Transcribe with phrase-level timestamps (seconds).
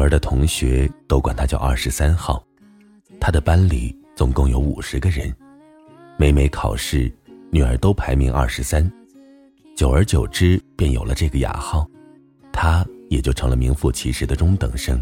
[0.00, 2.42] 女儿的同学都管她叫二十三号。
[3.20, 5.30] 她的班里总共有五十个人，
[6.16, 7.12] 每每考试，
[7.50, 8.90] 女儿都排名二十三。
[9.76, 11.86] 久而久之，便有了这个雅号，
[12.50, 14.98] 她也就成了名副其实的中等生。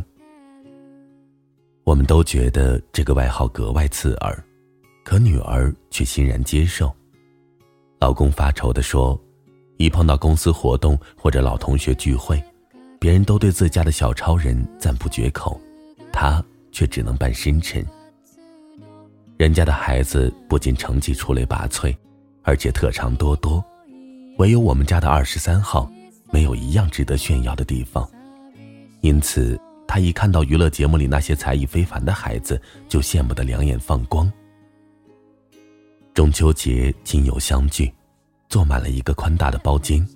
[1.85, 4.45] 我们都觉得这个外号格外刺耳，
[5.05, 6.93] 可女儿却欣然接受。
[8.01, 9.17] 老公发愁地说
[9.79, 12.43] ：“一碰到公司活动或者老同学聚会，
[12.99, 15.61] 别人都对自家的小超人赞不绝口，
[16.13, 17.85] 他却只能扮深沉。
[19.37, 21.97] 人家的孩子不仅成绩出类拔萃，
[22.43, 23.65] 而且特长多多，
[24.39, 25.91] 唯有我们家的二十三号，
[26.31, 28.09] 没有一样值得炫耀的地方，
[29.01, 29.59] 因此。”
[29.91, 34.31] 他一看到娱乐节目里那些才艺非凡的孩子，就羡慕的两眼放光。
[36.13, 37.91] 中秋节亲友相聚，
[38.51, 40.07] 坐满了一个宽大的包间，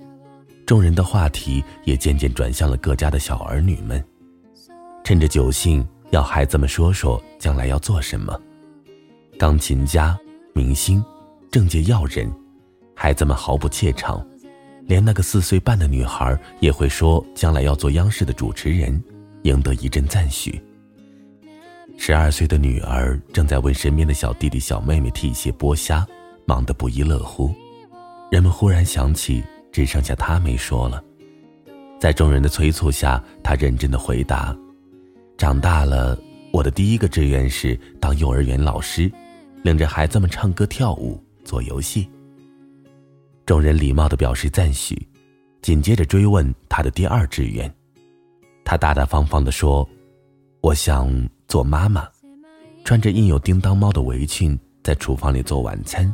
[0.66, 4.02] 众人的话题也渐渐转向了各家的小儿女们。
[5.04, 8.40] 趁着酒兴，要孩子们说说将来要做什么。
[9.38, 10.18] 钢琴家、
[10.54, 11.04] 明星、
[11.50, 12.30] 政界要人，
[12.94, 14.24] 孩子们毫不怯场，
[14.86, 19.02] 连那个四岁半的女孩也会说将来要做央视的主持人。
[19.42, 20.62] 赢得一阵赞许。
[21.98, 26.06] 十二岁的女儿正在为身边的小弟弟小妹妹剔鞋剥虾，
[26.46, 27.52] 忙得不亦乐乎。
[28.30, 31.02] 人们忽然想起，只剩下他没说了。
[31.98, 34.56] 在众人的催促下，他认真的回答
[35.38, 36.18] ：“长大了，
[36.52, 39.10] 我的第一个志愿是当幼儿园老师，
[39.62, 42.08] 领着孩子们唱歌跳舞做游戏。”
[43.46, 45.08] 众人礼貌的表示赞许，
[45.62, 47.72] 紧接着追问他的第二志愿。
[48.64, 49.88] 他大大方方地说
[50.60, 51.10] ：“我想
[51.48, 52.08] 做妈妈，
[52.84, 56.12] 穿着印有叮当猫的围裙，在厨房里做晚餐，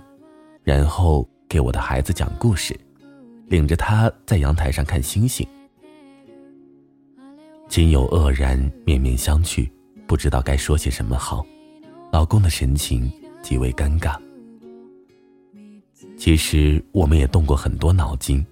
[0.63, 2.79] 然后给我的孩子讲故事，
[3.49, 5.47] 领着他在阳台上看星星。”
[7.69, 9.69] 亲友愕然，面面相觑，
[10.07, 11.45] 不知道该说些什么好。
[12.11, 14.17] 老公的神情极为尴尬。
[16.17, 18.45] 其实我们也动过很多脑筋，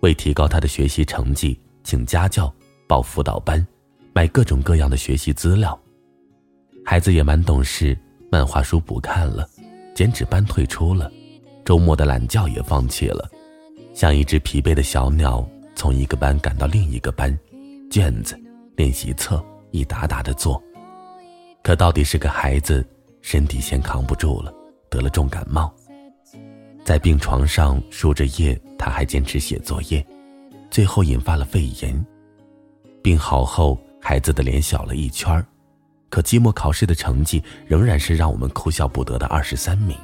[0.00, 2.52] 为提高他的学习成绩，请家教。
[2.86, 3.66] 报辅导班，
[4.14, 5.78] 买各种各样的学习资料，
[6.82, 7.94] 孩子也蛮懂事，
[8.32, 9.46] 漫画书不看了，
[9.94, 11.12] 剪纸班退出了，
[11.66, 13.30] 周末的懒觉也放弃了，
[13.98, 15.44] 像一只疲惫的小鸟，
[15.74, 17.36] 从一个班赶到另一个班，
[17.90, 18.40] 卷子、
[18.76, 20.62] 练习册一沓沓的做，
[21.64, 22.88] 可到底是个孩子，
[23.22, 24.54] 身体先扛不住了，
[24.88, 25.74] 得了重感冒，
[26.84, 30.06] 在病床上输着液，他还坚持写作业，
[30.70, 32.06] 最后引发了肺炎。
[33.02, 35.44] 病好后，孩子的脸小了一圈，
[36.08, 39.98] 可期末考试的成绩仍然是让我们哭笑不得的二十三名。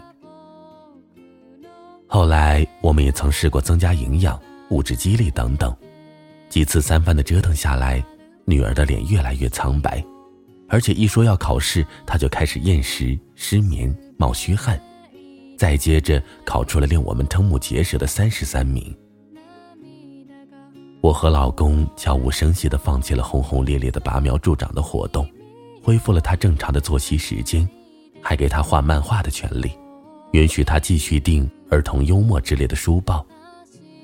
[2.15, 5.77] 后来，我们也曾试过增加营养、物质激励等等，
[6.49, 8.01] 几次三番的折腾下来，
[8.45, 10.01] 女儿的脸越来越苍白，
[10.69, 14.81] 而且一说要考试，她就开始厌食、失眠、冒虚汗，
[15.59, 18.97] 再接着考出了令我们瞠目结舌的三十三名。
[21.01, 25.29] 我和老公悄无声息地放弃了轰轰烈烈的拔苗助长的活动，
[25.83, 27.69] 恢复了他正常的作息时间，
[28.23, 29.73] 还给他画漫画的权利，
[30.35, 33.25] 允许他继续订儿童幽默之类的书报，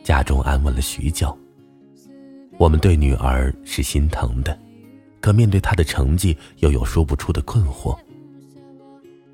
[0.05, 1.37] 家中安稳了许久。
[2.57, 4.57] 我们对女儿是心疼的，
[5.21, 7.99] 可面对她的成绩又有说不出的困惑。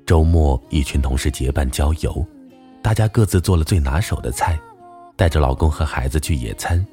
[0.07, 2.25] 周末，一群同事结伴郊游，
[2.81, 4.59] 大家各自做了最拿手的菜，
[5.15, 6.83] 带着老公和孩子去野餐。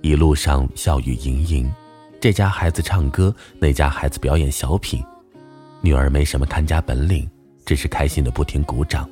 [0.00, 1.70] 一路上笑语盈盈，
[2.18, 5.04] 这家孩子唱歌，那家孩子表演小品，
[5.82, 7.28] 女儿没什么看家本领，
[7.66, 9.06] 只是开心的不停鼓掌。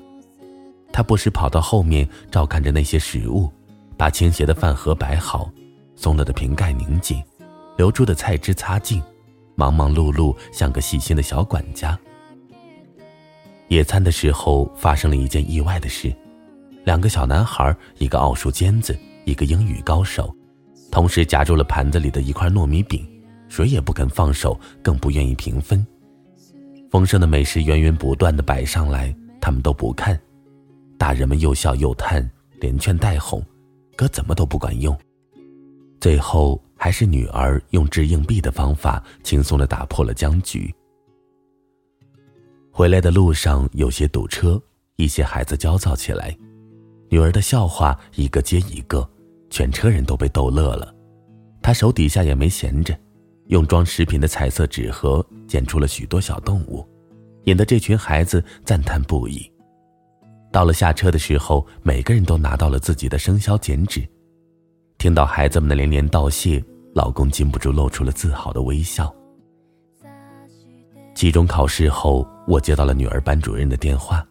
[0.92, 3.50] 他不时跑到后面照看着那些食物，
[3.96, 5.50] 把倾斜的饭盒摆好，
[5.94, 7.22] 松了的瓶盖拧紧，
[7.76, 9.02] 流出的菜汁擦净，
[9.54, 11.98] 忙忙碌碌像个细心的小管家。
[13.68, 16.12] 野餐的时候发生了一件意外的事，
[16.84, 20.34] 两个小男孩，一个奥数尖子，一个英语高手。
[20.90, 23.06] 同时夹住了盘子里的一块糯米饼，
[23.46, 25.86] 谁也不肯放手，更不愿意平分。
[26.90, 30.18] 丰盛的美食源源不断的摆上来，他们都不看。
[30.98, 32.28] 大人们又笑又叹，
[32.60, 33.42] 连劝带哄，
[33.96, 34.94] 可怎么都不管用。
[36.00, 40.74] 最后还是女儿用掷硬币的方法，轻松的打破了僵局。
[42.70, 44.60] 回来的路上有些堵车，
[44.96, 46.36] 一些孩子焦躁起来，
[47.08, 49.08] 女儿的笑话一个接一个。
[49.50, 50.94] 全车人都被逗乐了，
[51.62, 52.94] 他手底下也没闲着，
[53.46, 56.86] 用装食品的彩色纸盒剪出了许多小动物，
[57.44, 59.50] 引得这群孩子赞叹不已。
[60.50, 64.06] 到了下车的时候，每个人都拿到了自己的生肖剪纸，
[64.96, 66.62] 听到孩子们的连连道谢，
[66.94, 69.14] 老公禁不住露出了自豪的微笑，
[71.14, 74.26] 期中考试后，我接到了女儿班主任的电话。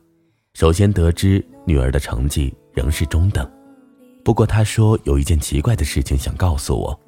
[0.53, 3.47] 首先得知女儿的成绩仍是中等，
[4.25, 6.99] 不过她说有一件奇怪的事情想告诉我。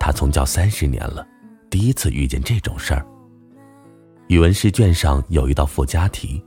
[0.00, 1.24] 她从教三十年了，
[1.70, 3.06] 第一次遇见这种事儿。
[4.26, 6.42] 语文试卷上有一道附加题：“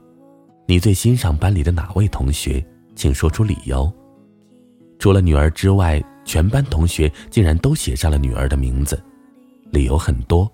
[0.66, 2.64] 你最欣赏班里的哪位同学？
[2.94, 3.92] 请说出理由。”
[4.98, 9.00] 除了女儿之外，全班同学竟然都写上了女儿的名字，
[9.70, 10.50] 理由很多。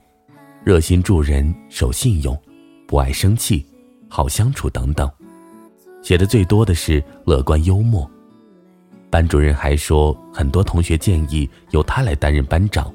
[0.64, 2.36] 热心助人、守信用、
[2.86, 3.64] 不爱生气、
[4.08, 5.10] 好相处等等，
[6.02, 8.08] 写的最多的是乐观幽默。
[9.10, 12.92] 班主任还说，很多同学建议由他来担任班长。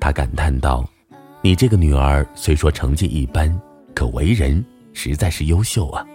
[0.00, 0.88] 他感叹道
[1.42, 3.60] ：“你这个女儿虽说成绩一般，
[3.94, 6.06] 可为人实在是优秀啊。”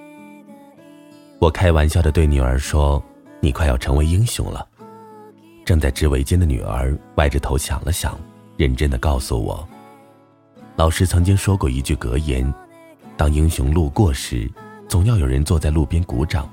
[1.40, 3.02] 我开玩笑的对女儿说
[3.40, 4.68] ：“你快要成为英雄了。”
[5.64, 8.20] 正在织围巾的女儿歪着头想了想，
[8.58, 9.66] 认真的告诉我。
[10.76, 12.54] 老师曾经说过一句格言
[13.16, 14.52] ：“当英雄路过时，
[14.90, 16.50] 总要有人坐在路边鼓掌。”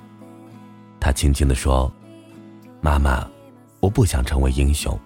[1.01, 1.93] 他轻轻地说
[2.81, 3.29] ：“妈妈，
[3.81, 4.97] 我不想成为英雄，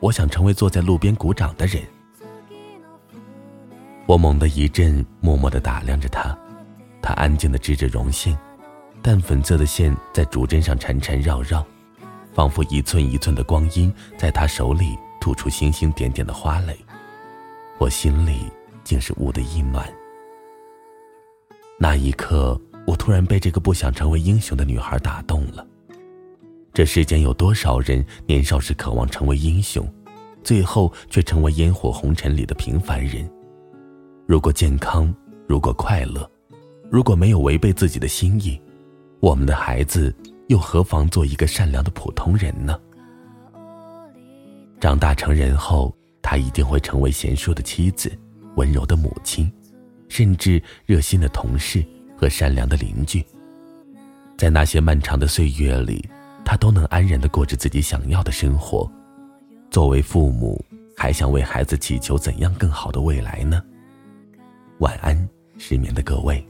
[0.00, 1.80] 我想成为坐在路边鼓掌的人。”
[4.06, 6.36] 我猛地一震，默默地打量着他。
[7.00, 8.36] 他安静地织着绒线，
[9.02, 11.66] 淡粉色的线在竹针上缠缠绕绕，
[12.32, 16.76] 仿佛一寸一寸的光阴在他手里吐出星星点点的花蕾。
[17.78, 18.46] 我心里
[18.84, 19.92] 竟是呜的一暖。
[21.80, 25.66] 那一刻，我突然被这个不想成为英雄的女孩打动了。
[26.72, 29.84] 这世间有多少人年少时渴望成为英雄，
[30.44, 33.28] 最后却成为烟火红尘里的平凡人？
[34.28, 35.12] 如果健康，
[35.48, 36.30] 如果快乐，
[36.88, 38.60] 如果没有违背自己的心意，
[39.22, 40.12] 我们的孩子
[40.48, 42.76] 又何妨做一个善良的普通人呢？
[44.80, 45.96] 长大成人后。
[46.24, 48.10] 他一定会成为贤淑的妻子、
[48.54, 49.52] 温柔的母亲，
[50.08, 51.84] 甚至热心的同事
[52.16, 53.22] 和善良的邻居。
[54.38, 56.08] 在那些漫长的岁月里，
[56.42, 58.90] 他都能安然的过着自己想要的生活。
[59.68, 60.64] 作为父母，
[60.96, 63.62] 还想为孩子祈求怎样更好的未来呢？
[64.78, 65.28] 晚安，
[65.58, 66.42] 失眠的各位。